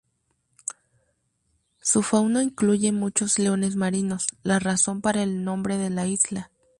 Su 1.79 2.01
fauna 2.01 2.41
incluye 2.41 2.91
muchos 2.91 3.37
leones 3.37 3.75
marinos, 3.75 4.25
la 4.41 4.57
razón 4.57 4.99
para 4.99 5.21
el 5.21 5.43
nombre 5.43 5.77
de 5.77 5.91
la 5.91 6.07
isla. 6.07 6.49